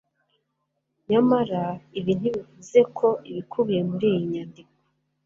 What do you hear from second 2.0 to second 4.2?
ntibivuze ko ibikubiye muri